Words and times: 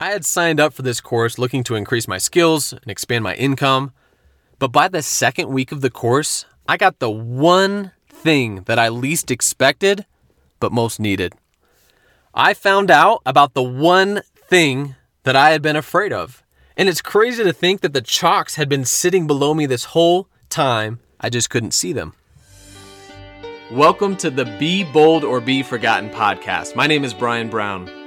I 0.00 0.10
had 0.10 0.24
signed 0.24 0.60
up 0.60 0.74
for 0.74 0.82
this 0.82 1.00
course 1.00 1.38
looking 1.38 1.64
to 1.64 1.74
increase 1.74 2.06
my 2.06 2.18
skills 2.18 2.72
and 2.72 2.86
expand 2.86 3.24
my 3.24 3.34
income. 3.34 3.90
But 4.60 4.68
by 4.68 4.86
the 4.86 5.02
second 5.02 5.48
week 5.48 5.72
of 5.72 5.80
the 5.80 5.90
course, 5.90 6.46
I 6.68 6.76
got 6.76 7.00
the 7.00 7.10
one 7.10 7.90
thing 8.08 8.62
that 8.66 8.78
I 8.78 8.90
least 8.90 9.32
expected, 9.32 10.06
but 10.60 10.70
most 10.70 11.00
needed. 11.00 11.34
I 12.32 12.54
found 12.54 12.92
out 12.92 13.22
about 13.26 13.54
the 13.54 13.62
one 13.64 14.22
thing 14.36 14.94
that 15.24 15.34
I 15.34 15.50
had 15.50 15.62
been 15.62 15.74
afraid 15.74 16.12
of. 16.12 16.44
And 16.76 16.88
it's 16.88 17.02
crazy 17.02 17.42
to 17.42 17.52
think 17.52 17.80
that 17.80 17.92
the 17.92 18.00
chocks 18.00 18.54
had 18.54 18.68
been 18.68 18.84
sitting 18.84 19.26
below 19.26 19.52
me 19.52 19.66
this 19.66 19.86
whole 19.86 20.28
time. 20.48 21.00
I 21.18 21.28
just 21.28 21.50
couldn't 21.50 21.72
see 21.72 21.92
them. 21.92 22.14
Welcome 23.72 24.16
to 24.18 24.30
the 24.30 24.44
Be 24.60 24.84
Bold 24.84 25.24
or 25.24 25.40
Be 25.40 25.64
Forgotten 25.64 26.10
podcast. 26.10 26.76
My 26.76 26.86
name 26.86 27.04
is 27.04 27.12
Brian 27.12 27.50
Brown. 27.50 27.97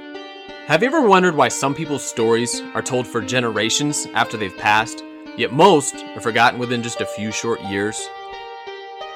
Have 0.66 0.80
you 0.80 0.86
ever 0.86 1.02
wondered 1.02 1.34
why 1.34 1.48
some 1.48 1.74
people's 1.74 2.04
stories 2.04 2.60
are 2.74 2.82
told 2.82 3.04
for 3.04 3.20
generations 3.20 4.06
after 4.14 4.36
they've 4.36 4.56
passed, 4.58 5.02
yet 5.36 5.52
most 5.52 5.96
are 6.14 6.20
forgotten 6.20 6.60
within 6.60 6.84
just 6.84 7.00
a 7.00 7.06
few 7.06 7.32
short 7.32 7.60
years? 7.62 8.00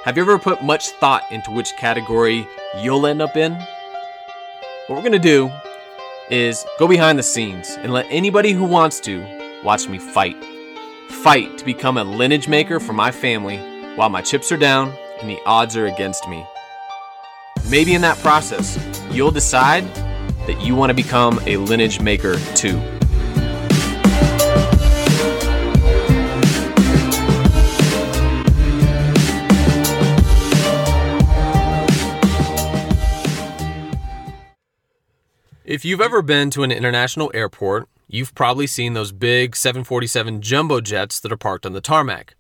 Have 0.02 0.16
you 0.16 0.24
ever 0.24 0.40
put 0.40 0.64
much 0.64 0.88
thought 0.88 1.23
into 1.30 1.52
which 1.52 1.77
category 1.77 2.48
you'll 2.80 3.06
end 3.06 3.23
up 3.23 3.37
in? 3.37 3.52
What 3.52 4.96
we're 4.96 5.02
going 5.02 5.12
to 5.12 5.20
do 5.20 5.48
is 6.32 6.66
go 6.80 6.88
behind 6.88 7.16
the 7.16 7.23
scenes 7.23 7.70
and 7.78 7.92
let 7.92 8.06
anybody 8.10 8.51
who 8.51 8.65
wants 8.65 8.98
to 9.01 9.62
watch 9.62 9.88
me 9.88 10.01
fight. 10.01 10.37
Fight 11.10 11.59
to 11.59 11.65
become 11.65 11.96
a 11.96 12.02
lineage 12.02 12.48
maker 12.48 12.80
for 12.80 12.92
my 12.92 13.12
family 13.12 13.59
while 13.95 14.09
my 14.09 14.20
chips 14.20 14.51
are 14.51 14.56
down 14.56 14.92
and 15.20 15.30
the 15.30 15.38
odds 15.46 15.76
are 15.76 15.87
against 15.87 16.28
me. 16.28 16.45
Maybe 17.70 17.95
in 17.95 18.01
that 18.01 18.18
process, 18.18 18.76
you'll 19.12 19.30
decide 19.30 19.84
that 20.46 20.60
you 20.60 20.74
want 20.74 20.91
to 20.91 20.95
become 20.95 21.41
a 21.46 21.56
lineage 21.56 22.00
maker 22.00 22.38
too. 22.54 22.80
If 35.65 35.84
you've 35.84 36.01
ever 36.01 36.23
been 36.23 36.51
to 36.51 36.62
an 36.62 36.71
international 36.71 37.30
airport, 37.34 37.88
you've 38.06 38.34
probably 38.37 38.68
seen 38.68 38.95
those 38.95 39.10
big 39.10 39.56
747 39.56 40.40
jumbo 40.40 40.80
jets 40.80 41.18
that 41.18 41.32
are 41.32 41.37
parked 41.37 41.66
on 41.66 41.73
the 41.73 41.80
tarmac. 41.80 42.37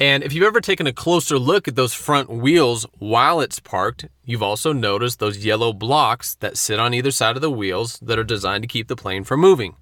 And 0.00 0.22
if 0.22 0.32
you've 0.32 0.44
ever 0.44 0.60
taken 0.60 0.86
a 0.86 0.92
closer 0.92 1.40
look 1.40 1.66
at 1.66 1.74
those 1.74 1.92
front 1.92 2.30
wheels 2.30 2.86
while 2.98 3.40
it's 3.40 3.58
parked, 3.58 4.06
you've 4.24 4.44
also 4.44 4.72
noticed 4.72 5.18
those 5.18 5.44
yellow 5.44 5.72
blocks 5.72 6.36
that 6.36 6.56
sit 6.56 6.78
on 6.78 6.94
either 6.94 7.10
side 7.10 7.34
of 7.34 7.42
the 7.42 7.50
wheels 7.50 7.98
that 8.00 8.18
are 8.18 8.24
designed 8.24 8.62
to 8.62 8.68
keep 8.68 8.86
the 8.86 8.94
plane 8.94 9.24
from 9.24 9.40
moving. 9.40 9.74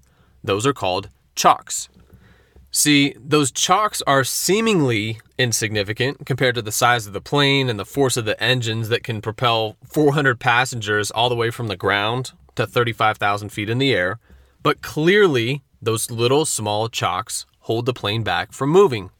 Those 0.43 0.65
are 0.65 0.73
called 0.73 1.09
chocks. 1.35 1.87
See, 2.71 3.15
those 3.19 3.51
chocks 3.51 4.01
are 4.07 4.23
seemingly 4.23 5.19
insignificant 5.37 6.25
compared 6.25 6.55
to 6.55 6.63
the 6.63 6.71
size 6.71 7.05
of 7.05 7.13
the 7.13 7.21
plane 7.21 7.69
and 7.69 7.79
the 7.79 7.85
force 7.85 8.17
of 8.17 8.25
the 8.25 8.41
engines 8.41 8.89
that 8.89 9.03
can 9.03 9.21
propel 9.21 9.77
400 9.85 10.39
passengers 10.39 11.11
all 11.11 11.29
the 11.29 11.35
way 11.35 11.51
from 11.51 11.67
the 11.67 11.77
ground 11.77 12.31
to 12.55 12.65
35,000 12.65 13.49
feet 13.49 13.69
in 13.69 13.77
the 13.77 13.93
air. 13.93 14.19
But 14.63 14.81
clearly, 14.81 15.61
those 15.79 16.09
little 16.09 16.45
small 16.45 16.89
chocks 16.89 17.45
hold 17.61 17.85
the 17.85 17.93
plane 17.93 18.23
back 18.23 18.51
from 18.51 18.71
moving. 18.71 19.11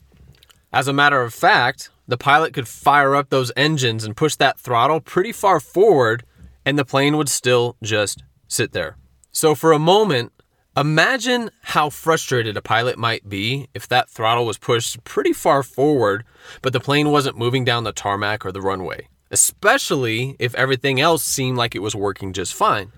As 0.73 0.87
a 0.87 0.93
matter 0.93 1.21
of 1.21 1.33
fact, 1.33 1.89
the 2.07 2.17
pilot 2.17 2.53
could 2.53 2.67
fire 2.67 3.15
up 3.15 3.29
those 3.29 3.51
engines 3.55 4.03
and 4.03 4.15
push 4.15 4.35
that 4.35 4.59
throttle 4.59 4.99
pretty 4.99 5.31
far 5.31 5.59
forward, 5.59 6.23
and 6.65 6.77
the 6.77 6.85
plane 6.85 7.17
would 7.17 7.29
still 7.29 7.75
just 7.81 8.23
sit 8.47 8.73
there. 8.73 8.97
So, 9.31 9.55
for 9.55 9.71
a 9.71 9.79
moment, 9.79 10.31
imagine 10.75 11.51
how 11.61 11.89
frustrated 11.89 12.57
a 12.57 12.61
pilot 12.61 12.97
might 12.97 13.27
be 13.29 13.67
if 13.73 13.87
that 13.87 14.09
throttle 14.09 14.45
was 14.45 14.57
pushed 14.57 15.03
pretty 15.03 15.33
far 15.33 15.63
forward, 15.63 16.23
but 16.61 16.73
the 16.73 16.79
plane 16.79 17.11
wasn't 17.11 17.37
moving 17.37 17.63
down 17.63 17.83
the 17.83 17.91
tarmac 17.91 18.45
or 18.45 18.51
the 18.51 18.61
runway, 18.61 19.07
especially 19.31 20.35
if 20.39 20.55
everything 20.55 20.99
else 20.99 21.23
seemed 21.23 21.57
like 21.57 21.75
it 21.75 21.81
was 21.81 21.95
working 21.95 22.33
just 22.33 22.53
fine. 22.53 22.91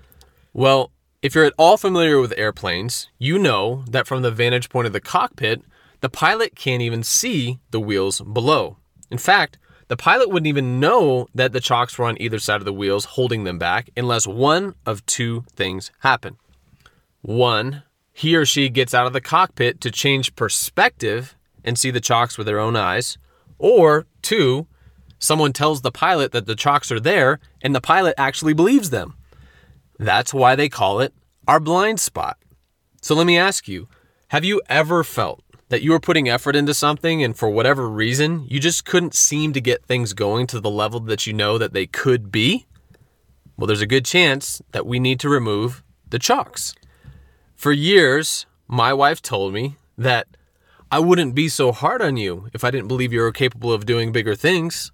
Well, 0.52 0.90
if 1.22 1.34
you're 1.34 1.44
at 1.44 1.54
all 1.58 1.76
familiar 1.76 2.18
with 2.20 2.32
airplanes, 2.36 3.08
you 3.18 3.38
know 3.38 3.84
that 3.88 4.06
from 4.06 4.22
the 4.22 4.30
vantage 4.30 4.70
point 4.70 4.86
of 4.86 4.92
the 4.92 5.00
cockpit, 5.00 5.62
the 6.00 6.08
pilot 6.08 6.54
can't 6.56 6.82
even 6.82 7.02
see 7.02 7.60
the 7.70 7.80
wheels 7.80 8.20
below. 8.20 8.78
In 9.10 9.18
fact, 9.18 9.58
the 9.88 9.96
pilot 9.96 10.28
wouldn't 10.28 10.46
even 10.46 10.78
know 10.78 11.26
that 11.34 11.52
the 11.52 11.60
chocks 11.60 11.98
were 11.98 12.06
on 12.06 12.20
either 12.20 12.38
side 12.38 12.60
of 12.60 12.64
the 12.64 12.72
wheels 12.72 13.04
holding 13.04 13.44
them 13.44 13.58
back 13.58 13.90
unless 13.96 14.26
one 14.26 14.74
of 14.86 15.04
two 15.04 15.44
things 15.56 15.90
happen. 16.00 16.36
One, 17.22 17.82
he 18.12 18.36
or 18.36 18.46
she 18.46 18.68
gets 18.68 18.94
out 18.94 19.06
of 19.06 19.12
the 19.12 19.20
cockpit 19.20 19.80
to 19.80 19.90
change 19.90 20.36
perspective 20.36 21.36
and 21.64 21.78
see 21.78 21.90
the 21.90 22.00
chocks 22.00 22.38
with 22.38 22.46
their 22.46 22.60
own 22.60 22.76
eyes. 22.76 23.18
Or 23.58 24.06
two, 24.22 24.66
someone 25.18 25.52
tells 25.52 25.82
the 25.82 25.92
pilot 25.92 26.32
that 26.32 26.46
the 26.46 26.54
chocks 26.54 26.90
are 26.92 27.00
there 27.00 27.40
and 27.60 27.74
the 27.74 27.80
pilot 27.80 28.14
actually 28.16 28.54
believes 28.54 28.90
them. 28.90 29.16
That's 29.98 30.32
why 30.32 30.54
they 30.54 30.68
call 30.68 31.00
it 31.00 31.12
our 31.46 31.60
blind 31.60 32.00
spot. 32.00 32.38
So 33.02 33.14
let 33.14 33.26
me 33.26 33.36
ask 33.36 33.66
you 33.66 33.88
have 34.28 34.44
you 34.44 34.62
ever 34.68 35.02
felt 35.02 35.42
that 35.70 35.82
you 35.82 35.92
were 35.92 36.00
putting 36.00 36.28
effort 36.28 36.56
into 36.56 36.74
something 36.74 37.22
and 37.22 37.36
for 37.36 37.48
whatever 37.48 37.88
reason, 37.88 38.44
you 38.48 38.60
just 38.60 38.84
couldn't 38.84 39.14
seem 39.14 39.52
to 39.52 39.60
get 39.60 39.84
things 39.86 40.12
going 40.12 40.46
to 40.48 40.60
the 40.60 40.70
level 40.70 40.98
that 40.98 41.26
you 41.26 41.32
know 41.32 41.58
that 41.58 41.72
they 41.72 41.86
could 41.86 42.30
be? 42.30 42.66
Well, 43.56 43.68
there's 43.68 43.80
a 43.80 43.86
good 43.86 44.04
chance 44.04 44.60
that 44.72 44.84
we 44.84 44.98
need 44.98 45.20
to 45.20 45.28
remove 45.28 45.84
the 46.08 46.18
chocks. 46.18 46.74
For 47.54 47.70
years, 47.70 48.46
my 48.66 48.92
wife 48.92 49.22
told 49.22 49.54
me 49.54 49.76
that 49.96 50.26
I 50.90 50.98
wouldn't 50.98 51.36
be 51.36 51.48
so 51.48 51.70
hard 51.70 52.02
on 52.02 52.16
you 52.16 52.48
if 52.52 52.64
I 52.64 52.72
didn't 52.72 52.88
believe 52.88 53.12
you 53.12 53.20
were 53.20 53.30
capable 53.30 53.72
of 53.72 53.86
doing 53.86 54.10
bigger 54.10 54.34
things. 54.34 54.90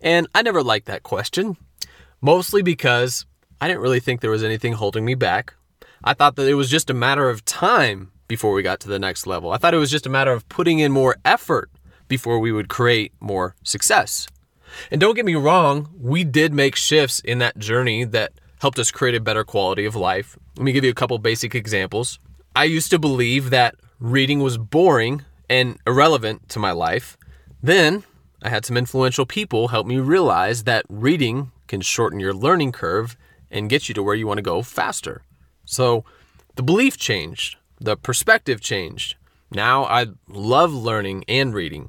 And 0.00 0.26
I 0.34 0.42
never 0.42 0.64
liked 0.64 0.86
that 0.86 1.04
question, 1.04 1.56
mostly 2.20 2.62
because 2.62 3.24
I 3.60 3.68
didn't 3.68 3.82
really 3.82 4.00
think 4.00 4.20
there 4.20 4.30
was 4.32 4.42
anything 4.42 4.72
holding 4.72 5.04
me 5.04 5.14
back. 5.14 5.54
I 6.02 6.14
thought 6.14 6.34
that 6.36 6.48
it 6.48 6.54
was 6.54 6.70
just 6.70 6.90
a 6.90 6.94
matter 6.94 7.30
of 7.30 7.44
time 7.44 8.10
before 8.30 8.52
we 8.52 8.62
got 8.62 8.78
to 8.78 8.88
the 8.88 9.00
next 9.00 9.26
level. 9.26 9.50
I 9.50 9.56
thought 9.56 9.74
it 9.74 9.78
was 9.78 9.90
just 9.90 10.06
a 10.06 10.08
matter 10.08 10.30
of 10.30 10.48
putting 10.48 10.78
in 10.78 10.92
more 10.92 11.16
effort 11.24 11.68
before 12.06 12.38
we 12.38 12.52
would 12.52 12.68
create 12.68 13.12
more 13.18 13.56
success. 13.64 14.28
And 14.88 15.00
don't 15.00 15.16
get 15.16 15.24
me 15.24 15.34
wrong, 15.34 15.88
we 16.00 16.22
did 16.22 16.54
make 16.54 16.76
shifts 16.76 17.18
in 17.18 17.38
that 17.40 17.58
journey 17.58 18.04
that 18.04 18.32
helped 18.60 18.78
us 18.78 18.92
create 18.92 19.16
a 19.16 19.20
better 19.20 19.42
quality 19.42 19.84
of 19.84 19.96
life. 19.96 20.38
Let 20.56 20.62
me 20.62 20.70
give 20.70 20.84
you 20.84 20.92
a 20.92 20.94
couple 20.94 21.18
basic 21.18 21.56
examples. 21.56 22.20
I 22.54 22.64
used 22.64 22.92
to 22.92 23.00
believe 23.00 23.50
that 23.50 23.74
reading 23.98 24.38
was 24.38 24.58
boring 24.58 25.24
and 25.48 25.78
irrelevant 25.84 26.48
to 26.50 26.60
my 26.60 26.70
life. 26.70 27.18
Then 27.60 28.04
I 28.44 28.48
had 28.48 28.64
some 28.64 28.76
influential 28.76 29.26
people 29.26 29.68
help 29.68 29.88
me 29.88 29.98
realize 29.98 30.62
that 30.64 30.84
reading 30.88 31.50
can 31.66 31.80
shorten 31.80 32.20
your 32.20 32.32
learning 32.32 32.70
curve 32.70 33.16
and 33.50 33.68
get 33.68 33.88
you 33.88 33.94
to 33.96 34.04
where 34.04 34.14
you 34.14 34.28
want 34.28 34.38
to 34.38 34.42
go 34.42 34.62
faster. 34.62 35.22
So 35.64 36.04
the 36.54 36.62
belief 36.62 36.96
changed. 36.96 37.56
The 37.82 37.96
perspective 37.96 38.60
changed. 38.60 39.16
Now 39.50 39.84
I 39.84 40.08
love 40.28 40.72
learning 40.72 41.24
and 41.26 41.54
reading. 41.54 41.88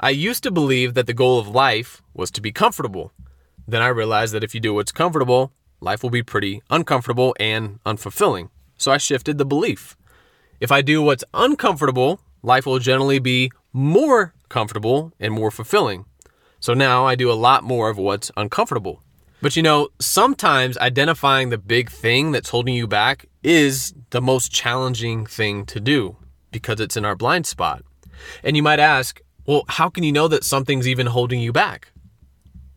I 0.00 0.08
used 0.08 0.42
to 0.44 0.50
believe 0.50 0.94
that 0.94 1.06
the 1.06 1.12
goal 1.12 1.38
of 1.38 1.46
life 1.46 2.00
was 2.14 2.30
to 2.30 2.40
be 2.40 2.50
comfortable. 2.50 3.12
Then 3.68 3.82
I 3.82 3.88
realized 3.88 4.32
that 4.32 4.42
if 4.42 4.54
you 4.54 4.60
do 4.60 4.72
what's 4.72 4.90
comfortable, 4.90 5.52
life 5.80 6.02
will 6.02 6.08
be 6.08 6.22
pretty 6.22 6.62
uncomfortable 6.70 7.36
and 7.38 7.78
unfulfilling. 7.84 8.48
So 8.78 8.90
I 8.90 8.96
shifted 8.96 9.36
the 9.36 9.44
belief. 9.44 9.98
If 10.60 10.72
I 10.72 10.80
do 10.80 11.02
what's 11.02 11.24
uncomfortable, 11.34 12.22
life 12.42 12.64
will 12.64 12.78
generally 12.78 13.18
be 13.18 13.50
more 13.74 14.32
comfortable 14.48 15.12
and 15.20 15.34
more 15.34 15.50
fulfilling. 15.50 16.06
So 16.58 16.72
now 16.72 17.06
I 17.06 17.16
do 17.16 17.30
a 17.30 17.34
lot 17.34 17.64
more 17.64 17.90
of 17.90 17.98
what's 17.98 18.30
uncomfortable. 18.34 19.02
But 19.42 19.56
you 19.56 19.62
know, 19.62 19.88
sometimes 19.98 20.76
identifying 20.78 21.48
the 21.48 21.58
big 21.58 21.90
thing 21.90 22.32
that's 22.32 22.50
holding 22.50 22.74
you 22.74 22.86
back 22.86 23.26
is 23.42 23.94
the 24.10 24.20
most 24.20 24.52
challenging 24.52 25.24
thing 25.24 25.64
to 25.66 25.80
do 25.80 26.16
because 26.52 26.80
it's 26.80 26.96
in 26.96 27.04
our 27.04 27.16
blind 27.16 27.46
spot. 27.46 27.82
And 28.44 28.56
you 28.56 28.62
might 28.62 28.80
ask, 28.80 29.20
well, 29.46 29.64
how 29.68 29.88
can 29.88 30.04
you 30.04 30.12
know 30.12 30.28
that 30.28 30.44
something's 30.44 30.86
even 30.86 31.06
holding 31.06 31.40
you 31.40 31.52
back? 31.52 31.92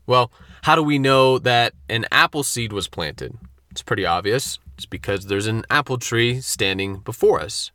Well, 0.08 0.32
how 0.62 0.76
do 0.76 0.84
we 0.84 1.00
know 1.00 1.38
that 1.40 1.74
an 1.90 2.06
apple 2.12 2.44
seed 2.44 2.72
was 2.72 2.88
planted? 2.88 3.38
It's 3.72 3.82
pretty 3.82 4.06
obvious. 4.06 4.60
It's 4.78 4.86
because 4.86 5.28
there's 5.28 5.48
an 5.48 5.66
apple 5.70 5.98
tree 5.98 6.40
standing 6.40 6.98
before 7.00 7.42
us. 7.42 7.72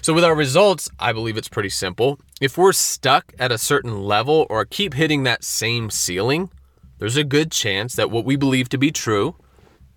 So, 0.00 0.14
with 0.14 0.24
our 0.24 0.34
results, 0.34 0.88
I 0.98 1.12
believe 1.12 1.36
it's 1.36 1.48
pretty 1.48 1.68
simple. 1.70 2.20
If 2.40 2.56
we're 2.56 2.72
stuck 2.72 3.32
at 3.38 3.52
a 3.52 3.58
certain 3.58 4.02
level 4.02 4.46
or 4.48 4.64
keep 4.64 4.94
hitting 4.94 5.24
that 5.24 5.44
same 5.44 5.90
ceiling, 5.90 6.50
there's 6.98 7.16
a 7.16 7.24
good 7.24 7.50
chance 7.50 7.94
that 7.94 8.10
what 8.10 8.24
we 8.24 8.36
believe 8.36 8.68
to 8.70 8.78
be 8.78 8.90
true 8.90 9.36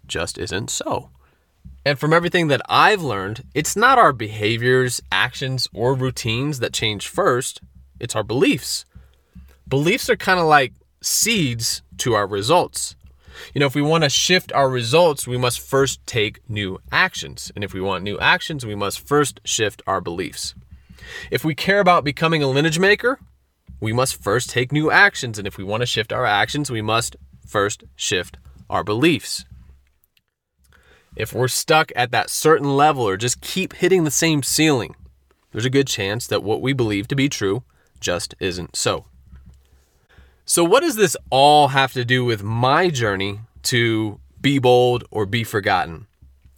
just 0.07 0.38
isn't 0.38 0.69
so. 0.69 1.10
And 1.86 1.98
from 1.98 2.13
everything 2.13 2.48
that 2.50 2.62
I've 2.68 3.01
learned, 3.01 3.44
it's 3.54 3.75
not 3.75 3.98
our 3.98 4.12
behaviors, 4.12 5.01
actions, 5.12 5.68
or 5.74 5.94
routines 5.94 6.60
that 6.60 6.74
change 6.74 7.07
first, 7.07 7.62
it's 8.00 8.16
our 8.16 8.24
beliefs. 8.24 8.86
Beliefs 9.68 10.10
are 10.10 10.18
kind 10.18 10.40
of 10.40 10.46
like 10.46 10.74
seeds 11.01 11.81
to 12.00 12.13
our 12.13 12.28
results. 12.28 12.96
You 13.54 13.60
know, 13.60 13.66
if 13.66 13.75
we 13.75 13.81
want 13.81 14.04
to 14.04 14.10
shift 14.10 14.52
our 14.52 14.69
results, 14.69 15.25
we 15.25 15.38
must 15.38 15.62
first 15.62 16.06
take 16.06 16.42
new 16.50 16.80
actions. 16.92 17.52
And 17.56 17.63
if 17.63 17.74
we 17.74 17.80
want 17.80 18.04
new 18.04 18.19
actions, 18.19 18.66
we 18.66 18.75
must 18.75 19.00
first 19.00 19.40
shift 19.45 19.81
our 19.88 20.02
beliefs. 20.02 20.56
If 21.31 21.45
we 21.45 21.56
care 21.56 21.80
about 21.80 22.04
becoming 22.04 22.44
a 22.44 22.48
lineage 22.48 22.80
maker, 22.80 23.19
we 23.80 23.94
must 23.94 24.22
first 24.22 24.50
take 24.50 24.72
new 24.72 24.92
actions. 24.92 25.38
And 25.38 25.48
if 25.48 25.58
we 25.58 25.64
want 25.64 25.81
to 25.81 25.88
shift 25.88 26.12
our 26.12 26.26
actions, 26.26 26.70
we 26.70 26.81
must 26.81 27.16
first 27.46 27.84
shift 27.96 28.38
our 28.70 28.84
beliefs. 28.84 29.46
If 31.16 31.34
we're 31.34 31.48
stuck 31.48 31.92
at 31.96 32.12
that 32.12 32.30
certain 32.30 32.76
level 32.78 33.04
or 33.04 33.18
just 33.18 33.42
keep 33.42 33.74
hitting 33.74 34.04
the 34.04 34.12
same 34.12 34.44
ceiling, 34.44 34.96
there's 35.52 35.66
a 35.66 35.70
good 35.70 35.88
chance 35.88 36.28
that 36.28 36.44
what 36.44 36.62
we 36.62 36.74
believe 36.74 37.08
to 37.08 37.16
be 37.16 37.30
true 37.30 37.64
just 38.00 38.36
isn't 38.40 38.76
so. 38.76 39.06
So, 40.46 40.64
what 40.64 40.81
does 40.81 40.96
this 40.96 41.18
all 41.30 41.70
have 41.70 41.94
to 41.94 42.06
do 42.06 42.24
with 42.24 42.44
my 42.44 42.90
journey 42.90 43.42
to 43.64 44.20
be 44.42 44.60
bold 44.60 45.04
or 45.12 45.26
be 45.26 45.44
forgotten? 45.44 46.08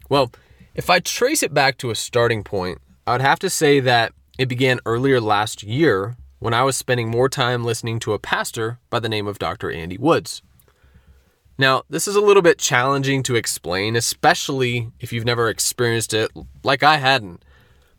Well, 0.09 0.31
if 0.75 0.89
I 0.89 0.99
trace 0.99 1.43
it 1.43 1.53
back 1.53 1.77
to 1.79 1.89
a 1.89 1.95
starting 1.95 2.43
point, 2.43 2.79
I 3.05 3.13
would 3.13 3.21
have 3.21 3.39
to 3.39 3.49
say 3.49 3.79
that 3.79 4.13
it 4.37 4.47
began 4.47 4.79
earlier 4.85 5.19
last 5.19 5.63
year 5.63 6.15
when 6.41 6.55
I 6.55 6.63
was 6.63 6.75
spending 6.75 7.07
more 7.07 7.29
time 7.29 7.63
listening 7.63 7.99
to 7.99 8.13
a 8.13 8.19
pastor 8.19 8.79
by 8.89 8.99
the 8.99 9.07
name 9.07 9.27
of 9.27 9.37
Dr. 9.37 9.71
Andy 9.71 9.99
Woods. 9.99 10.41
Now, 11.55 11.83
this 11.87 12.07
is 12.07 12.15
a 12.15 12.21
little 12.21 12.41
bit 12.41 12.57
challenging 12.57 13.21
to 13.23 13.35
explain, 13.35 13.95
especially 13.95 14.89
if 14.99 15.13
you've 15.13 15.23
never 15.23 15.49
experienced 15.49 16.15
it 16.15 16.31
like 16.63 16.81
I 16.81 16.97
hadn't. 16.97 17.45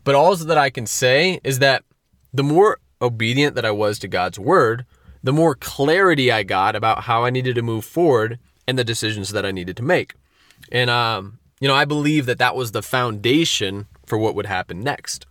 But 0.03 0.15
all 0.15 0.35
that 0.35 0.57
I 0.57 0.69
can 0.69 0.85
say 0.85 1.39
is 1.45 1.59
that 1.59 1.85
the 2.33 2.43
more 2.43 2.79
obedient 3.01 3.55
that 3.55 3.63
I 3.63 3.71
was 3.71 3.97
to 3.99 4.09
God's 4.09 4.37
word, 4.37 4.85
the 5.23 5.31
more 5.31 5.55
clarity 5.55 6.29
I 6.29 6.43
got 6.43 6.75
about 6.75 7.03
how 7.03 7.23
I 7.23 7.29
needed 7.29 7.55
to 7.55 7.61
move 7.61 7.85
forward 7.85 8.39
and 8.67 8.77
the 8.77 8.83
decisions 8.83 9.29
that 9.29 9.45
I 9.45 9.51
needed 9.51 9.77
to 9.77 9.83
make. 9.83 10.15
And, 10.69 10.89
um, 10.89 11.39
you 11.61 11.69
know, 11.69 11.75
I 11.75 11.85
believe 11.85 12.25
that 12.25 12.39
that 12.39 12.57
was 12.57 12.73
the 12.73 12.83
foundation 12.83 13.85
for 14.05 14.17
what 14.17 14.35
would 14.35 14.47
happen 14.47 14.81
next. 14.81 15.25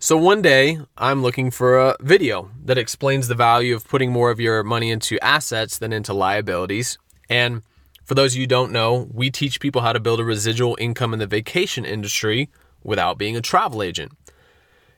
So 0.00 0.16
one 0.16 0.42
day, 0.42 0.78
I'm 0.96 1.22
looking 1.22 1.50
for 1.50 1.76
a 1.76 1.96
video 1.98 2.52
that 2.64 2.78
explains 2.78 3.26
the 3.26 3.34
value 3.34 3.74
of 3.74 3.88
putting 3.88 4.12
more 4.12 4.30
of 4.30 4.38
your 4.38 4.62
money 4.62 4.92
into 4.92 5.18
assets 5.18 5.76
than 5.76 5.92
into 5.92 6.14
liabilities. 6.14 6.98
And 7.28 7.62
for 8.04 8.14
those 8.14 8.34
of 8.34 8.40
you 8.40 8.46
don't 8.46 8.70
know, 8.70 9.08
we 9.12 9.28
teach 9.28 9.58
people 9.58 9.82
how 9.82 9.92
to 9.92 9.98
build 9.98 10.20
a 10.20 10.24
residual 10.24 10.76
income 10.78 11.12
in 11.14 11.18
the 11.18 11.26
vacation 11.26 11.84
industry 11.84 12.48
without 12.84 13.18
being 13.18 13.36
a 13.36 13.40
travel 13.40 13.82
agent. 13.82 14.12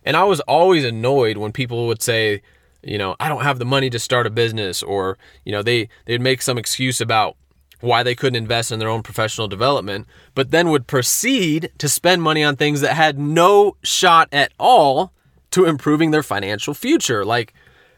And 0.05 0.19
I 0.19 0.25
was 0.25 0.41
always 0.41 0.85
annoyed 0.85 1.39
when 1.39 1.51
people 1.51 1.87
would 1.87 2.03
say, 2.03 2.43
you 2.83 2.99
know, 2.99 3.17
I 3.19 3.31
don't 3.31 3.43
have 3.43 3.59
the 3.59 3.65
money 3.65 3.89
to 3.89 3.99
start 3.99 4.27
a 4.27 4.31
business 4.31 4.83
or, 4.83 5.17
you 5.47 5.53
know, 5.53 5.63
they 5.63 5.89
they'd 6.05 6.21
make 6.21 6.43
some 6.43 6.59
excuse 6.59 7.01
about 7.01 7.39
why 7.81 8.03
they 8.03 8.15
couldn't 8.15 8.37
invest 8.37 8.71
in 8.71 8.79
their 8.79 8.89
own 8.89 9.03
professional 9.03 9.49
development, 9.49 10.07
but 10.35 10.51
then 10.51 10.71
would 10.71 10.87
proceed 10.87 11.71
to 11.79 11.89
spend 11.89 12.23
money 12.23 12.45
on 12.45 12.57
things 12.57 12.81
that 12.81 12.95
had 12.95 13.19
no 13.19 13.77
shot 13.83 14.29
at 14.33 14.53
all 14.59 15.13
to 15.51 15.65
improving 15.65 16.11
their 16.11 16.23
financial 16.23 16.75
future, 16.75 17.25
like 17.25 17.55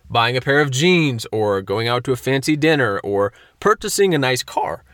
buying 0.08 0.36
a 0.36 0.40
pair 0.40 0.60
of 0.60 0.70
jeans 0.70 1.26
or 1.32 1.62
going 1.62 1.88
out 1.88 2.04
to 2.04 2.12
a 2.12 2.16
fancy 2.16 2.56
dinner 2.56 2.98
or 3.00 3.32
purchasing 3.60 4.14
a 4.14 4.18
nice 4.18 4.42
car. 4.42 4.84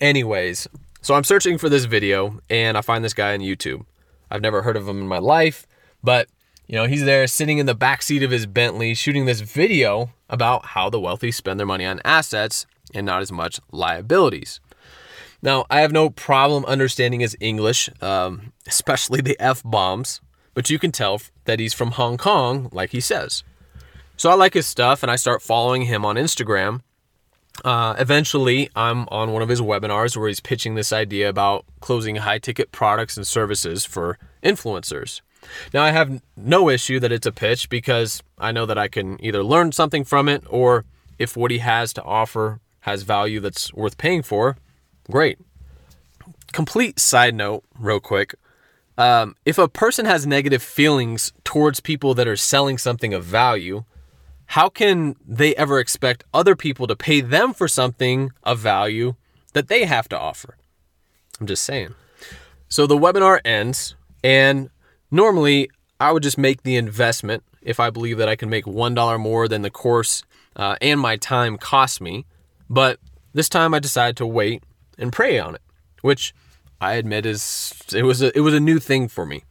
Anyways, 0.00 0.68
so 1.02 1.14
I'm 1.14 1.24
searching 1.24 1.58
for 1.58 1.68
this 1.68 1.84
video 1.84 2.40
and 2.48 2.76
I 2.76 2.82
find 2.82 3.04
this 3.04 3.14
guy 3.14 3.34
on 3.34 3.40
YouTube. 3.40 3.84
I've 4.30 4.42
never 4.42 4.62
heard 4.62 4.76
of 4.76 4.88
him 4.88 5.00
in 5.00 5.08
my 5.08 5.18
life, 5.18 5.66
but 6.02 6.28
you 6.66 6.76
know, 6.76 6.86
he's 6.86 7.04
there 7.04 7.26
sitting 7.26 7.58
in 7.58 7.66
the 7.66 7.74
back 7.74 8.00
seat 8.00 8.22
of 8.22 8.30
his 8.30 8.46
Bentley 8.46 8.94
shooting 8.94 9.24
this 9.24 9.40
video 9.40 10.10
about 10.28 10.66
how 10.66 10.88
the 10.88 11.00
wealthy 11.00 11.32
spend 11.32 11.58
their 11.58 11.66
money 11.66 11.84
on 11.84 12.00
assets 12.04 12.64
and 12.94 13.06
not 13.06 13.22
as 13.22 13.32
much 13.32 13.60
liabilities. 13.72 14.60
Now, 15.42 15.64
I 15.70 15.80
have 15.80 15.92
no 15.92 16.10
problem 16.10 16.64
understanding 16.66 17.20
his 17.20 17.36
English, 17.40 17.88
um, 18.02 18.52
especially 18.66 19.20
the 19.20 19.40
F 19.40 19.62
bombs, 19.64 20.20
but 20.52 20.68
you 20.68 20.78
can 20.78 20.92
tell 20.92 21.20
that 21.44 21.60
he's 21.60 21.72
from 21.72 21.92
Hong 21.92 22.18
Kong, 22.18 22.68
like 22.72 22.90
he 22.90 23.00
says. 23.00 23.42
So 24.16 24.28
I 24.28 24.34
like 24.34 24.52
his 24.52 24.66
stuff 24.66 25.02
and 25.02 25.10
I 25.10 25.16
start 25.16 25.40
following 25.40 25.82
him 25.82 26.04
on 26.04 26.16
Instagram. 26.16 26.82
Uh, 27.64 27.94
eventually, 27.98 28.68
I'm 28.76 29.08
on 29.08 29.32
one 29.32 29.42
of 29.42 29.48
his 29.48 29.60
webinars 29.62 30.16
where 30.16 30.28
he's 30.28 30.40
pitching 30.40 30.74
this 30.74 30.92
idea 30.92 31.28
about 31.28 31.64
closing 31.80 32.16
high 32.16 32.38
ticket 32.38 32.70
products 32.70 33.16
and 33.16 33.26
services 33.26 33.84
for 33.86 34.18
influencers. 34.42 35.22
Now, 35.72 35.82
I 35.82 35.90
have 35.90 36.20
no 36.36 36.68
issue 36.68 37.00
that 37.00 37.12
it's 37.12 37.26
a 37.26 37.32
pitch 37.32 37.68
because 37.70 38.22
I 38.38 38.52
know 38.52 38.66
that 38.66 38.78
I 38.78 38.88
can 38.88 39.22
either 39.24 39.42
learn 39.42 39.72
something 39.72 40.04
from 40.04 40.28
it 40.28 40.44
or 40.48 40.84
if 41.18 41.36
what 41.36 41.50
he 41.50 41.58
has 41.58 41.92
to 41.94 42.02
offer 42.04 42.60
has 42.80 43.02
value 43.02 43.40
that's 43.40 43.72
worth 43.72 43.98
paying 43.98 44.22
for, 44.22 44.56
great. 45.10 45.38
Complete 46.52 46.98
side 46.98 47.34
note, 47.34 47.64
real 47.78 48.00
quick. 48.00 48.34
Um, 48.98 49.36
if 49.44 49.56
a 49.58 49.68
person 49.68 50.04
has 50.04 50.26
negative 50.26 50.62
feelings 50.62 51.32
towards 51.44 51.80
people 51.80 52.14
that 52.14 52.28
are 52.28 52.36
selling 52.36 52.76
something 52.76 53.14
of 53.14 53.24
value, 53.24 53.84
how 54.46 54.68
can 54.68 55.16
they 55.26 55.54
ever 55.54 55.78
expect 55.78 56.24
other 56.34 56.56
people 56.56 56.86
to 56.86 56.96
pay 56.96 57.20
them 57.20 57.54
for 57.54 57.68
something 57.68 58.30
of 58.42 58.58
value 58.58 59.14
that 59.52 59.68
they 59.68 59.84
have 59.84 60.08
to 60.08 60.18
offer? 60.18 60.56
I'm 61.40 61.46
just 61.46 61.64
saying. 61.64 61.94
So 62.68 62.86
the 62.86 62.98
webinar 62.98 63.40
ends, 63.44 63.94
and 64.22 64.70
normally 65.10 65.70
I 65.98 66.12
would 66.12 66.22
just 66.22 66.38
make 66.38 66.62
the 66.62 66.76
investment 66.76 67.42
if 67.62 67.78
I 67.78 67.90
believe 67.90 68.18
that 68.18 68.28
I 68.28 68.36
can 68.36 68.50
make 68.50 68.64
$1 68.64 69.20
more 69.20 69.48
than 69.48 69.62
the 69.62 69.70
course 69.70 70.22
uh, 70.56 70.76
and 70.80 71.00
my 71.00 71.16
time 71.16 71.56
cost 71.58 72.00
me. 72.00 72.26
But 72.70 73.00
this 73.34 73.48
time 73.48 73.74
I 73.74 73.80
decided 73.80 74.16
to 74.18 74.26
wait 74.26 74.62
and 74.96 75.12
pray 75.12 75.40
on 75.40 75.56
it, 75.56 75.62
which 76.02 76.32
I 76.80 76.94
admit 76.94 77.26
is 77.26 77.74
it 77.92 78.04
was 78.04 78.22
a, 78.22 78.36
it 78.36 78.40
was 78.40 78.54
a 78.54 78.60
new 78.60 78.78
thing 78.78 79.08
for 79.08 79.26
me. 79.26 79.42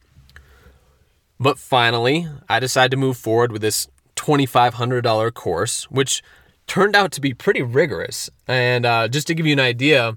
But 1.38 1.58
finally, 1.58 2.26
I 2.48 2.58
decided 2.58 2.90
to 2.92 2.96
move 2.96 3.18
forward 3.18 3.52
with 3.52 3.62
this 3.62 3.88
$2,500 4.16 5.34
course, 5.34 5.84
which 5.90 6.22
turned 6.66 6.96
out 6.96 7.12
to 7.12 7.20
be 7.20 7.34
pretty 7.34 7.62
rigorous. 7.62 8.30
And 8.48 8.86
uh, 8.86 9.08
just 9.08 9.26
to 9.28 9.34
give 9.34 9.46
you 9.46 9.52
an 9.52 9.60
idea, 9.60 10.16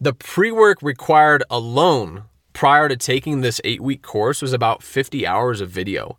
the 0.00 0.12
pre 0.12 0.52
work 0.52 0.82
required 0.82 1.42
alone 1.50 2.24
prior 2.52 2.88
to 2.88 2.96
taking 2.96 3.40
this 3.40 3.60
eight 3.64 3.80
week 3.80 4.02
course 4.02 4.42
was 4.42 4.52
about 4.52 4.82
50 4.82 5.26
hours 5.26 5.60
of 5.60 5.70
video. 5.70 6.18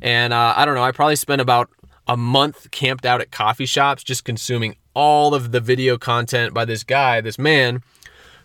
And 0.00 0.32
uh, 0.32 0.54
I 0.56 0.64
don't 0.64 0.74
know, 0.74 0.82
I 0.82 0.92
probably 0.92 1.16
spent 1.16 1.40
about 1.40 1.70
a 2.06 2.16
month 2.16 2.70
camped 2.70 3.06
out 3.06 3.20
at 3.20 3.30
coffee 3.30 3.66
shops 3.66 4.02
just 4.02 4.24
consuming 4.24 4.76
all 4.94 5.34
of 5.34 5.52
the 5.52 5.60
video 5.60 5.98
content 5.98 6.54
by 6.54 6.64
this 6.64 6.84
guy, 6.84 7.20
this 7.20 7.38
man, 7.38 7.82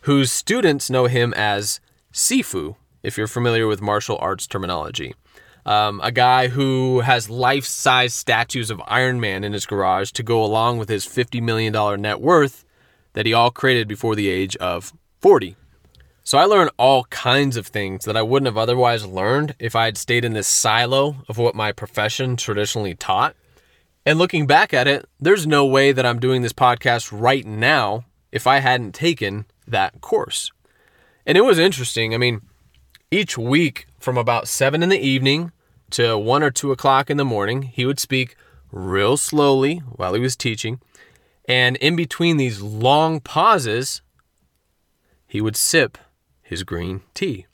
whose 0.02 0.32
students 0.32 0.90
know 0.90 1.06
him 1.06 1.34
as 1.36 1.80
Sifu, 2.14 2.76
if 3.04 3.18
you're 3.18 3.28
familiar 3.28 3.68
with 3.68 3.82
martial 3.82 4.18
arts 4.20 4.48
terminology. 4.48 5.14
Um, 5.66 6.00
a 6.04 6.12
guy 6.12 6.48
who 6.48 7.02
has 7.02 7.30
life 7.30 7.66
size 7.66 8.14
statues 8.14 8.72
of 8.72 8.82
Iron 8.88 9.20
Man 9.20 9.44
in 9.44 9.54
his 9.54 9.66
garage 9.66 10.12
to 10.12 10.24
go 10.24 10.44
along 10.44 10.78
with 10.78 10.90
his 10.90 11.06
$50 11.06 11.42
million 11.42 12.02
net 12.02 12.22
worth 12.22 12.66
that 13.14 13.26
he 13.26 13.34
all 13.34 13.52
created 13.52 13.88
before 13.88 14.16
the 14.16 14.30
age 14.30 14.56
of 14.58 14.94
40. 15.20 15.56
So 16.24 16.38
I 16.38 16.46
learned 16.46 16.72
all 16.78 17.06
kinds 17.06 17.58
of 17.58 17.68
things 17.68 18.06
that 18.06 18.16
I 18.16 18.22
wouldn't 18.22 18.48
have 18.48 18.58
otherwise 18.58 19.06
learned 19.06 19.56
if 19.60 19.76
I 19.76 19.86
had 19.86 19.98
stayed 19.98 20.24
in 20.24 20.34
this 20.34 20.48
silo 20.48 21.18
of 21.28 21.38
what 21.38 21.56
my 21.56 21.72
profession 21.72 22.36
traditionally 22.36 22.96
taught. 22.96 23.36
And 24.10 24.18
looking 24.18 24.48
back 24.48 24.74
at 24.74 24.88
it, 24.88 25.08
there's 25.20 25.46
no 25.46 25.68
way 25.68 25.92
that 25.92 26.04
I'm 26.04 26.20
doing 26.20 26.42
this 26.42 26.52
podcast 26.52 27.12
right 27.14 27.46
now 27.46 28.06
if 28.32 28.48
I 28.48 28.58
hadn't 28.58 28.96
taken 28.96 29.46
that 29.68 30.02
course. 30.02 30.52
And 31.28 31.38
it 31.38 31.42
was 31.42 31.60
interesting. 31.60 32.16
I 32.16 32.18
mean, 32.18 32.42
each 33.12 33.38
week 33.38 33.86
from 34.00 34.18
about 34.18 34.48
seven 34.48 34.82
in 34.82 34.90
the 34.90 34.98
evening 34.98 35.52
to 35.92 36.18
one 36.18 36.42
or 36.42 36.50
two 36.50 36.72
o'clock 36.72 37.12
in 37.12 37.18
the 37.18 37.24
morning, 37.24 37.62
he 37.62 37.86
would 37.86 38.00
speak 38.00 38.36
real 38.72 39.16
slowly 39.16 39.78
while 39.78 40.16
he 40.16 40.20
was 40.20 40.36
teaching. 40.36 40.80
And 41.48 41.76
in 41.76 41.96
between 41.96 42.38
these 42.38 42.62
long 42.64 43.20
pauses, 43.20 44.02
he 45.28 45.40
would 45.40 45.56
sip 45.56 46.00
his 46.42 46.64
green 46.64 47.02
tea. 47.14 47.46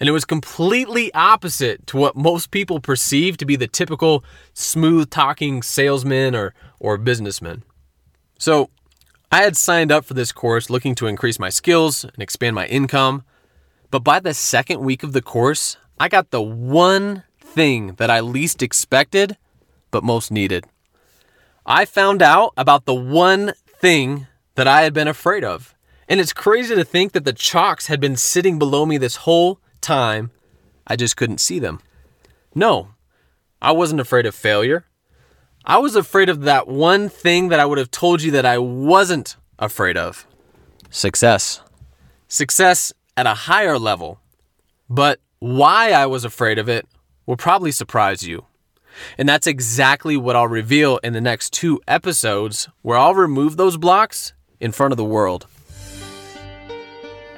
And 0.00 0.08
it 0.08 0.12
was 0.12 0.24
completely 0.24 1.12
opposite 1.12 1.86
to 1.88 1.96
what 1.96 2.16
most 2.16 2.50
people 2.50 2.80
perceive 2.80 3.36
to 3.38 3.44
be 3.44 3.56
the 3.56 3.66
typical 3.66 4.24
smooth 4.54 5.10
talking 5.10 5.62
salesman 5.62 6.36
or, 6.36 6.54
or 6.78 6.96
businessman. 6.98 7.64
So 8.38 8.70
I 9.32 9.42
had 9.42 9.56
signed 9.56 9.90
up 9.90 10.04
for 10.04 10.14
this 10.14 10.32
course 10.32 10.70
looking 10.70 10.94
to 10.96 11.06
increase 11.06 11.38
my 11.38 11.48
skills 11.48 12.04
and 12.04 12.20
expand 12.20 12.54
my 12.54 12.66
income. 12.66 13.24
But 13.90 14.04
by 14.04 14.20
the 14.20 14.34
second 14.34 14.80
week 14.80 15.02
of 15.02 15.12
the 15.12 15.22
course, 15.22 15.76
I 15.98 16.08
got 16.08 16.30
the 16.30 16.42
one 16.42 17.24
thing 17.40 17.94
that 17.94 18.10
I 18.10 18.20
least 18.20 18.62
expected 18.62 19.36
but 19.90 20.04
most 20.04 20.30
needed. 20.30 20.64
I 21.66 21.84
found 21.84 22.22
out 22.22 22.52
about 22.56 22.84
the 22.84 22.94
one 22.94 23.52
thing 23.66 24.26
that 24.54 24.66
I 24.66 24.82
had 24.82 24.94
been 24.94 25.08
afraid 25.08 25.44
of. 25.44 25.74
And 26.08 26.20
it's 26.20 26.32
crazy 26.32 26.74
to 26.74 26.84
think 26.84 27.12
that 27.12 27.24
the 27.24 27.32
chocks 27.32 27.86
had 27.86 28.00
been 28.00 28.16
sitting 28.16 28.58
below 28.58 28.86
me 28.86 28.96
this 28.96 29.16
whole 29.16 29.60
time, 29.80 30.30
I 30.86 30.96
just 30.96 31.16
couldn't 31.16 31.38
see 31.38 31.58
them. 31.58 31.80
No, 32.54 32.90
I 33.60 33.72
wasn't 33.72 34.00
afraid 34.00 34.26
of 34.26 34.34
failure. 34.34 34.84
I 35.64 35.78
was 35.78 35.96
afraid 35.96 36.28
of 36.28 36.42
that 36.42 36.66
one 36.68 37.08
thing 37.08 37.48
that 37.48 37.60
I 37.60 37.66
would 37.66 37.78
have 37.78 37.90
told 37.90 38.22
you 38.22 38.30
that 38.32 38.46
I 38.46 38.58
wasn't 38.58 39.36
afraid 39.58 39.96
of 39.96 40.26
success. 40.90 41.60
Success 42.28 42.92
at 43.16 43.26
a 43.26 43.34
higher 43.34 43.78
level. 43.78 44.20
But 44.88 45.20
why 45.40 45.92
I 45.92 46.06
was 46.06 46.24
afraid 46.24 46.58
of 46.58 46.68
it 46.68 46.86
will 47.26 47.36
probably 47.36 47.70
surprise 47.70 48.22
you. 48.22 48.46
And 49.16 49.28
that's 49.28 49.46
exactly 49.46 50.16
what 50.16 50.36
I'll 50.36 50.48
reveal 50.48 50.98
in 50.98 51.12
the 51.12 51.20
next 51.20 51.52
two 51.52 51.80
episodes, 51.86 52.68
where 52.82 52.98
I'll 52.98 53.14
remove 53.14 53.56
those 53.56 53.76
blocks 53.76 54.32
in 54.60 54.72
front 54.72 54.92
of 54.92 54.96
the 54.96 55.04
world. 55.04 55.46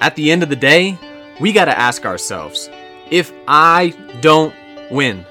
At 0.00 0.16
the 0.16 0.30
end 0.30 0.42
of 0.42 0.48
the 0.48 0.56
day, 0.56 0.98
we 1.40 1.52
got 1.52 1.64
to 1.64 1.78
ask 1.78 2.04
ourselves 2.04 2.68
if 3.10 3.32
I 3.48 3.94
don't 4.20 4.54
win, 4.90 5.24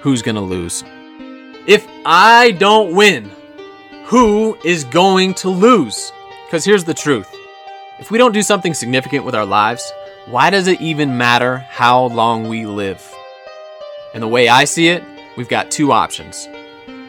who's 0.00 0.22
going 0.22 0.34
to 0.34 0.40
lose? 0.40 0.82
If 1.66 1.86
I 2.04 2.52
don't 2.52 2.94
win, 2.94 3.30
who 4.06 4.56
is 4.64 4.84
going 4.84 5.34
to 5.34 5.50
lose? 5.50 6.12
Because 6.46 6.64
here's 6.64 6.84
the 6.84 6.94
truth 6.94 7.32
if 8.00 8.10
we 8.10 8.18
don't 8.18 8.32
do 8.32 8.42
something 8.42 8.74
significant 8.74 9.24
with 9.24 9.34
our 9.34 9.46
lives, 9.46 9.92
why 10.26 10.50
does 10.50 10.66
it 10.66 10.80
even 10.80 11.16
matter 11.16 11.58
how 11.58 12.06
long 12.06 12.48
we 12.48 12.66
live? 12.66 13.14
And 14.14 14.22
the 14.22 14.28
way 14.28 14.48
I 14.48 14.64
see 14.64 14.88
it, 14.88 15.04
we've 15.36 15.48
got 15.48 15.70
two 15.70 15.92
options 15.92 16.48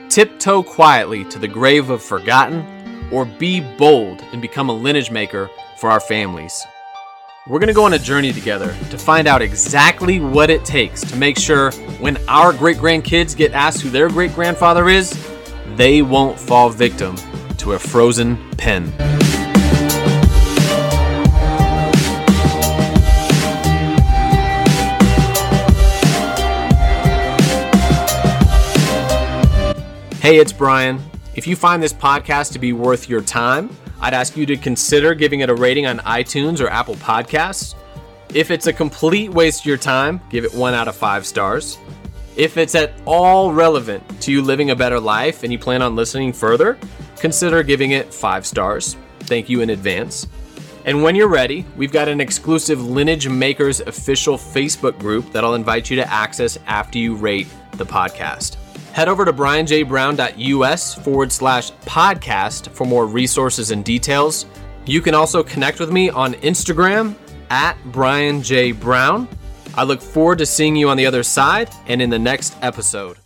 tiptoe 0.09 0.63
quietly 0.63 1.25
to 1.25 1.39
the 1.39 1.47
grave 1.47 1.89
of 1.89 2.01
forgotten, 2.01 2.65
or 3.11 3.25
be 3.25 3.59
bold 3.77 4.21
and 4.31 4.41
become 4.41 4.69
a 4.69 4.73
lineage 4.73 5.11
maker 5.11 5.49
for 5.77 5.89
our 5.89 5.99
families. 5.99 6.65
We're 7.47 7.59
going 7.59 7.67
to 7.67 7.75
go 7.75 7.85
on 7.85 7.93
a 7.93 7.99
journey 7.99 8.33
together 8.33 8.75
to 8.89 8.97
find 8.97 9.27
out 9.27 9.43
exactly 9.43 10.19
what 10.19 10.49
it 10.49 10.65
takes 10.65 11.01
to 11.01 11.15
make 11.15 11.37
sure 11.37 11.69
when 11.99 12.17
our 12.27 12.51
great 12.51 12.77
grandkids 12.77 13.37
get 13.37 13.51
asked 13.51 13.81
who 13.81 13.91
their 13.91 14.09
great 14.09 14.33
grandfather 14.33 14.89
is, 14.89 15.13
they 15.75 16.01
won't 16.01 16.39
fall 16.39 16.71
victim 16.71 17.15
to 17.57 17.73
a 17.73 17.79
frozen 17.79 18.49
pen. 18.57 18.87
Hey, 30.19 30.39
it's 30.39 30.51
Brian. 30.51 30.99
If 31.35 31.45
you 31.45 31.55
find 31.55 31.83
this 31.83 31.93
podcast 31.93 32.53
to 32.53 32.59
be 32.59 32.73
worth 32.73 33.07
your 33.07 33.21
time, 33.21 33.69
I'd 34.01 34.13
ask 34.13 34.35
you 34.35 34.45
to 34.45 34.57
consider 34.57 35.13
giving 35.13 35.39
it 35.39 35.49
a 35.49 35.55
rating 35.55 35.85
on 35.85 35.99
iTunes 35.99 36.61
or 36.61 36.67
Apple 36.67 36.95
Podcasts. 36.95 37.75
If 38.33 38.51
it's 38.51 38.67
a 38.67 38.73
complete 38.73 39.31
waste 39.31 39.61
of 39.61 39.65
your 39.65 39.77
time, 39.77 40.19
give 40.29 40.43
it 40.43 40.53
one 40.53 40.73
out 40.73 40.87
of 40.87 40.95
five 40.95 41.25
stars. 41.25 41.77
If 42.35 42.57
it's 42.57 42.75
at 42.75 42.93
all 43.05 43.53
relevant 43.53 44.03
to 44.21 44.31
you 44.31 44.41
living 44.41 44.71
a 44.71 44.75
better 44.75 44.99
life 44.99 45.43
and 45.43 45.53
you 45.53 45.59
plan 45.59 45.81
on 45.81 45.95
listening 45.95 46.33
further, 46.33 46.77
consider 47.17 47.63
giving 47.63 47.91
it 47.91 48.13
five 48.13 48.45
stars. 48.45 48.97
Thank 49.21 49.49
you 49.49 49.61
in 49.61 49.69
advance. 49.69 50.27
And 50.83 51.01
when 51.01 51.15
you're 51.15 51.29
ready, 51.29 51.65
we've 51.75 51.91
got 51.91 52.07
an 52.07 52.21
exclusive 52.21 52.85
Lineage 52.85 53.27
Makers 53.27 53.79
official 53.79 54.37
Facebook 54.37 54.99
group 54.99 55.31
that 55.31 55.43
I'll 55.43 55.55
invite 55.55 55.89
you 55.89 55.95
to 55.95 56.13
access 56.13 56.59
after 56.67 56.99
you 56.99 57.15
rate 57.15 57.47
the 57.71 57.85
podcast. 57.85 58.57
Head 58.95 59.09
over 59.09 59.25
to 59.25 59.33
brianjbrown.us 59.33 60.95
forward 60.95 61.29
slash 61.29 61.73
podcast 61.81 62.69
for 62.69 62.85
more 62.85 63.05
resources 63.05 63.71
and 63.71 63.83
details. 63.83 64.45
You 64.85 65.01
can 65.01 65.13
also 65.13 65.43
connect 65.43 65.81
with 65.81 65.91
me 65.91 66.09
on 66.09 66.35
Instagram 66.35 67.13
at 67.49 67.75
Brian 67.87 68.41
J. 68.41 68.71
Brown. 68.71 69.27
I 69.75 69.83
look 69.83 70.01
forward 70.01 70.37
to 70.37 70.45
seeing 70.45 70.77
you 70.77 70.87
on 70.87 70.95
the 70.95 71.05
other 71.05 71.23
side 71.23 71.69
and 71.87 72.01
in 72.01 72.09
the 72.09 72.17
next 72.17 72.55
episode. 72.61 73.17